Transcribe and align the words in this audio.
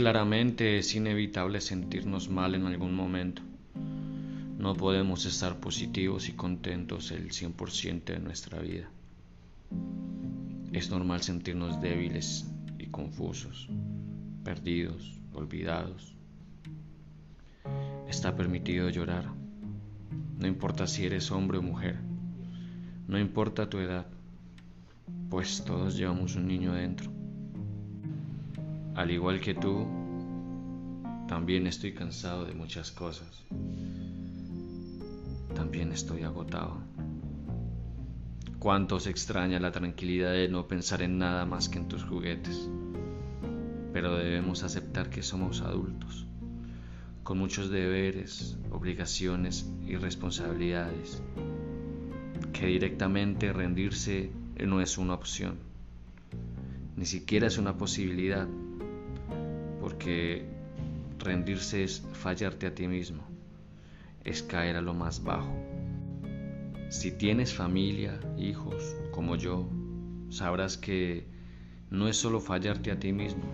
Claramente 0.00 0.78
es 0.78 0.94
inevitable 0.94 1.60
sentirnos 1.60 2.30
mal 2.30 2.54
en 2.54 2.64
algún 2.64 2.94
momento. 2.94 3.42
No 4.56 4.74
podemos 4.74 5.26
estar 5.26 5.60
positivos 5.60 6.30
y 6.30 6.32
contentos 6.32 7.10
el 7.10 7.28
100% 7.28 8.04
de 8.04 8.18
nuestra 8.18 8.60
vida. 8.60 8.88
Es 10.72 10.88
normal 10.88 11.20
sentirnos 11.20 11.82
débiles 11.82 12.50
y 12.78 12.86
confusos, 12.86 13.68
perdidos, 14.42 15.20
olvidados. 15.34 16.16
Está 18.08 18.34
permitido 18.34 18.88
llorar. 18.88 19.26
No 20.38 20.46
importa 20.46 20.86
si 20.86 21.04
eres 21.04 21.30
hombre 21.30 21.58
o 21.58 21.62
mujer. 21.62 21.98
No 23.06 23.18
importa 23.18 23.68
tu 23.68 23.76
edad, 23.76 24.06
pues 25.28 25.62
todos 25.62 25.94
llevamos 25.94 26.36
un 26.36 26.46
niño 26.46 26.72
dentro. 26.72 27.19
Al 28.94 29.10
igual 29.10 29.40
que 29.40 29.54
tú, 29.54 29.86
también 31.28 31.66
estoy 31.68 31.94
cansado 31.94 32.44
de 32.44 32.54
muchas 32.54 32.90
cosas. 32.90 33.44
También 35.54 35.92
estoy 35.92 36.22
agotado. 36.24 36.78
Cuánto 38.58 38.98
se 38.98 39.10
extraña 39.10 39.60
la 39.60 39.70
tranquilidad 39.70 40.32
de 40.32 40.48
no 40.48 40.66
pensar 40.66 41.02
en 41.02 41.18
nada 41.18 41.46
más 41.46 41.68
que 41.68 41.78
en 41.78 41.88
tus 41.88 42.02
juguetes. 42.04 42.68
Pero 43.92 44.16
debemos 44.16 44.64
aceptar 44.64 45.08
que 45.08 45.22
somos 45.22 45.60
adultos, 45.60 46.26
con 47.22 47.38
muchos 47.38 47.70
deberes, 47.70 48.58
obligaciones 48.70 49.70
y 49.86 49.96
responsabilidades, 49.96 51.22
que 52.52 52.66
directamente 52.66 53.52
rendirse 53.52 54.30
no 54.66 54.80
es 54.80 54.98
una 54.98 55.14
opción, 55.14 55.58
ni 56.96 57.06
siquiera 57.06 57.46
es 57.46 57.56
una 57.56 57.78
posibilidad 57.78 58.46
porque 60.00 60.46
rendirse 61.18 61.84
es 61.84 62.02
fallarte 62.14 62.66
a 62.66 62.74
ti 62.74 62.88
mismo, 62.88 63.22
es 64.24 64.42
caer 64.42 64.76
a 64.76 64.80
lo 64.80 64.94
más 64.94 65.22
bajo. 65.22 65.54
Si 66.88 67.12
tienes 67.12 67.52
familia, 67.52 68.18
hijos, 68.38 68.96
como 69.10 69.36
yo, 69.36 69.68
sabrás 70.30 70.78
que 70.78 71.26
no 71.90 72.08
es 72.08 72.16
solo 72.16 72.40
fallarte 72.40 72.90
a 72.90 72.98
ti 72.98 73.12
mismo, 73.12 73.44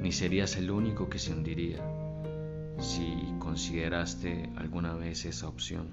ni 0.00 0.10
serías 0.10 0.56
el 0.56 0.68
único 0.68 1.08
que 1.08 1.20
se 1.20 1.32
hundiría 1.32 1.78
si 2.80 3.32
consideraste 3.38 4.50
alguna 4.56 4.94
vez 4.94 5.24
esa 5.26 5.46
opción. 5.46 5.90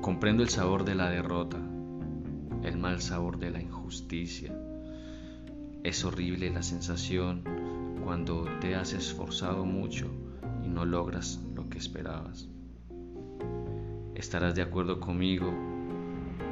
Comprendo 0.00 0.44
el 0.44 0.48
sabor 0.48 0.84
de 0.84 0.94
la 0.94 1.10
derrota, 1.10 1.58
el 2.62 2.78
mal 2.78 3.02
sabor 3.02 3.40
de 3.40 3.50
la 3.50 3.60
injusticia, 3.60 4.54
es 5.84 6.04
horrible 6.04 6.50
la 6.50 6.62
sensación 6.62 7.42
cuando 8.04 8.44
te 8.60 8.74
has 8.74 8.92
esforzado 8.92 9.64
mucho 9.64 10.10
y 10.64 10.68
no 10.68 10.84
logras 10.84 11.40
lo 11.54 11.68
que 11.68 11.78
esperabas. 11.78 12.48
Estarás 14.14 14.54
de 14.54 14.62
acuerdo 14.62 15.00
conmigo 15.00 15.52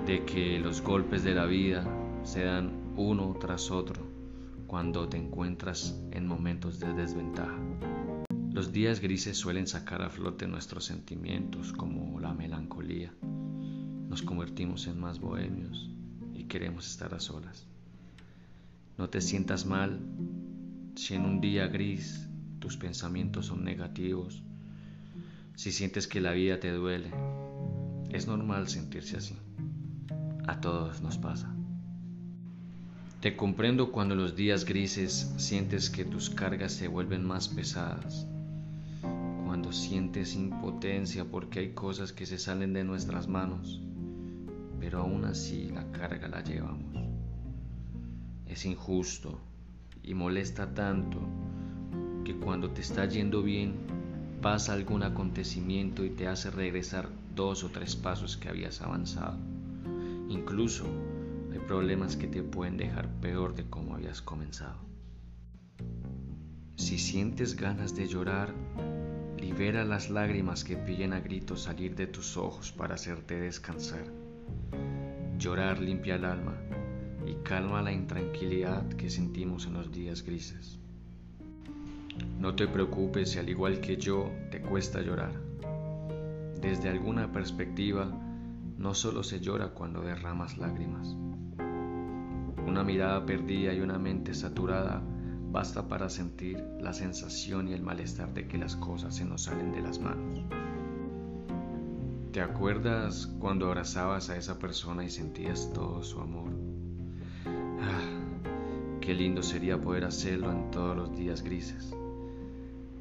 de 0.07 0.25
que 0.25 0.59
los 0.59 0.81
golpes 0.83 1.23
de 1.23 1.35
la 1.35 1.47
vida 1.47 1.85
se 2.25 2.45
dan 2.45 2.93
uno 2.97 3.37
tras 3.39 3.71
otro 3.71 4.03
cuando 4.67 5.09
te 5.09 5.17
encuentras 5.17 6.01
en 6.11 6.27
momentos 6.27 6.81
de 6.81 6.93
desventaja. 6.93 7.59
Los 8.53 8.73
días 8.73 9.01
grises 9.01 9.37
suelen 9.37 9.69
sacar 9.69 10.03
a 10.03 10.11
flote 10.11 10.49
nuestros 10.49 10.85
sentimientos 10.85 11.73
como 11.73 12.19
la 12.19 12.35
melancolía. 12.35 13.15
Nos 13.23 14.23
convertimos 14.23 14.89
en 14.89 14.99
más 14.99 15.21
bohemios 15.21 15.89
y 16.35 16.45
queremos 16.45 16.89
estar 16.89 17.15
a 17.15 17.21
solas. 17.21 17.70
No 19.01 19.09
te 19.09 19.23
sientas 19.23 19.65
mal 19.65 19.99
si 20.95 21.15
en 21.15 21.25
un 21.25 21.41
día 21.41 21.69
gris 21.69 22.29
tus 22.59 22.77
pensamientos 22.77 23.47
son 23.47 23.65
negativos, 23.65 24.43
si 25.55 25.73
sientes 25.73 26.07
que 26.07 26.21
la 26.21 26.33
vida 26.33 26.61
te 26.61 26.71
duele. 26.71 27.11
Es 28.11 28.27
normal 28.27 28.69
sentirse 28.69 29.17
así. 29.17 29.39
A 30.47 30.61
todos 30.61 31.01
nos 31.01 31.17
pasa. 31.17 31.51
Te 33.23 33.37
comprendo 33.37 33.91
cuando 33.91 34.15
los 34.15 34.37
días 34.37 34.67
grises 34.67 35.33
sientes 35.39 35.89
que 35.89 36.05
tus 36.05 36.29
cargas 36.29 36.73
se 36.73 36.87
vuelven 36.87 37.25
más 37.25 37.49
pesadas, 37.49 38.27
cuando 39.47 39.73
sientes 39.73 40.35
impotencia 40.35 41.25
porque 41.25 41.61
hay 41.61 41.73
cosas 41.73 42.13
que 42.13 42.27
se 42.27 42.37
salen 42.37 42.75
de 42.75 42.85
nuestras 42.85 43.29
manos, 43.29 43.81
pero 44.79 45.01
aún 45.01 45.25
así 45.25 45.71
la 45.71 45.91
carga 45.91 46.29
la 46.29 46.45
llevamos 46.45 47.00
es 48.51 48.67
injusto 48.67 49.39
y 50.03 50.15
molesta 50.15 50.75
tanto 50.75 51.21
que 52.25 52.35
cuando 52.37 52.71
te 52.71 52.81
está 52.81 53.07
yendo 53.07 53.43
bien 53.43 53.75
pasa 54.43 54.73
algún 54.73 55.05
acontecimiento 55.05 56.05
y 56.05 56.11
te 56.11 56.27
hace 56.27 56.51
regresar 56.51 57.09
dos 57.35 57.63
o 57.63 57.69
tres 57.69 57.95
pasos 57.95 58.37
que 58.37 58.49
habías 58.49 58.83
avanzado. 58.83 59.39
Incluso 60.29 60.85
hay 61.53 61.59
problemas 61.61 62.17
que 62.17 62.27
te 62.27 62.43
pueden 62.43 62.77
dejar 62.77 63.09
peor 63.21 63.55
de 63.55 63.69
como 63.71 63.95
habías 63.95 64.21
comenzado. 64.21 64.79
Si 66.77 66.99
sientes 66.99 67.55
ganas 67.55 67.95
de 67.95 68.09
llorar, 68.09 68.53
libera 69.39 69.85
las 69.85 70.11
lágrimas 70.11 70.65
que 70.65 70.77
piden 70.77 71.13
a 71.13 71.21
gritos 71.21 71.63
salir 71.63 71.95
de 71.95 72.07
tus 72.07 72.37
ojos 72.37 72.73
para 72.73 72.95
hacerte 72.97 73.39
descansar. 73.39 74.05
Llorar 75.39 75.79
limpia 75.79 76.17
el 76.17 76.25
alma 76.25 76.55
y 77.31 77.35
calma 77.45 77.81
la 77.81 77.93
intranquilidad 77.93 78.89
que 78.89 79.09
sentimos 79.09 79.67
en 79.67 79.75
los 79.75 79.93
días 79.93 80.25
grises. 80.25 80.81
No 82.41 82.57
te 82.57 82.67
preocupes 82.67 83.31
si 83.31 83.39
al 83.39 83.49
igual 83.49 83.81
que 83.81 83.97
yo 83.97 84.33
te 84.51 84.61
cuesta 84.61 85.01
llorar. 85.01 85.33
Desde 86.61 86.89
alguna 86.89 87.31
perspectiva, 87.31 88.11
no 88.79 88.95
solo 88.95 89.23
se 89.23 89.39
llora 89.39 89.69
cuando 89.69 90.03
derramas 90.03 90.59
lágrimas. 90.59 91.17
Una 92.67 92.83
mirada 92.83 93.25
perdida 93.25 93.73
y 93.75 93.81
una 93.81 93.99
mente 93.99 94.35
saturada 94.35 95.01
basta 95.53 95.87
para 95.87 96.11
sentir 96.11 96.61
la 96.81 96.93
sensación 96.93 97.69
y 97.69 97.75
el 97.75 97.83
malestar 97.83 98.35
de 98.35 98.49
que 98.49 98.59
las 98.59 98.75
cosas 98.75 99.15
se 99.15 99.25
nos 99.25 99.45
salen 99.45 99.71
de 99.73 99.83
las 99.83 100.01
manos. 100.01 100.41
¿Te 102.33 102.41
acuerdas 102.41 103.29
cuando 103.39 103.67
abrazabas 103.67 104.31
a 104.31 104.37
esa 104.37 104.59
persona 104.59 105.05
y 105.05 105.11
sentías 105.11 105.73
todo 105.73 106.03
su 106.03 106.21
amor? 106.21 106.70
Qué 109.11 109.15
lindo 109.17 109.43
sería 109.43 109.81
poder 109.81 110.05
hacerlo 110.05 110.53
en 110.53 110.71
todos 110.71 110.97
los 110.97 111.17
días 111.17 111.43
grises. 111.43 111.93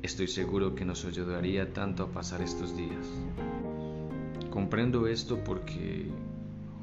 Estoy 0.02 0.28
seguro 0.28 0.74
que 0.74 0.84
nos 0.84 1.06
ayudaría 1.06 1.72
tanto 1.72 2.02
a 2.02 2.12
pasar 2.12 2.42
estos 2.42 2.76
días. 2.76 3.06
Comprendo 4.50 5.06
esto 5.06 5.44
porque 5.44 6.10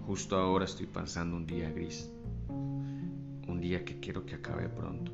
justo 0.07 0.37
ahora 0.37 0.67
estoy 0.67 0.87
pasando 0.87 1.37
un 1.37 1.45
día 1.45 1.71
gris. 1.71 2.09
Un 2.49 3.59
día 3.61 3.85
que 3.85 3.99
quiero 3.99 4.25
que 4.25 4.37
acabe 4.37 4.69
pronto. 4.69 5.11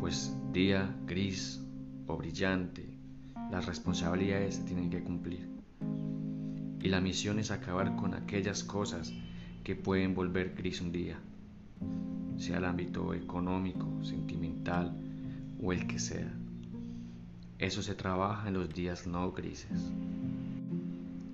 Pues 0.00 0.34
día 0.52 0.96
gris 1.04 1.60
o 2.06 2.16
brillante, 2.16 2.96
las 3.50 3.66
responsabilidades 3.66 4.54
se 4.54 4.62
tienen 4.62 4.88
que 4.88 5.02
cumplir. 5.02 5.46
Y 6.80 6.88
la 6.88 7.02
misión 7.02 7.38
es 7.38 7.50
acabar 7.50 7.96
con 7.96 8.14
aquellas 8.14 8.64
cosas 8.64 9.12
que 9.62 9.76
pueden 9.76 10.14
volver 10.14 10.54
gris 10.54 10.80
un 10.80 10.90
día 10.90 11.20
sea 12.36 12.58
el 12.58 12.64
ámbito 12.64 13.14
económico, 13.14 13.86
sentimental 14.02 14.96
o 15.62 15.72
el 15.72 15.86
que 15.86 15.98
sea. 15.98 16.32
Eso 17.58 17.82
se 17.82 17.94
trabaja 17.94 18.48
en 18.48 18.54
los 18.54 18.74
días 18.74 19.06
no 19.06 19.30
grises. 19.32 19.92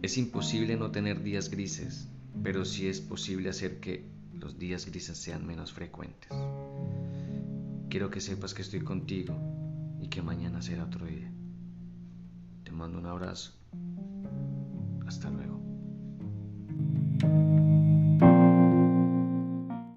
Es 0.02 0.18
imposible 0.18 0.76
no 0.76 0.90
tener 0.90 1.22
días 1.22 1.50
grises, 1.50 2.08
pero 2.42 2.64
sí 2.64 2.86
es 2.86 3.00
posible 3.00 3.48
hacer 3.48 3.80
que 3.80 4.04
los 4.34 4.58
días 4.58 4.86
grises 4.86 5.16
sean 5.16 5.46
menos 5.46 5.72
frecuentes. 5.72 6.30
Quiero 7.88 8.10
que 8.10 8.20
sepas 8.20 8.54
que 8.54 8.62
estoy 8.62 8.80
contigo 8.80 9.34
y 10.00 10.08
que 10.08 10.22
mañana 10.22 10.62
será 10.62 10.84
otro 10.84 11.06
día. 11.06 11.32
Te 12.64 12.70
mando 12.70 12.98
un 12.98 13.06
abrazo. 13.06 13.52
Hasta 15.06 15.30
luego. 15.30 15.67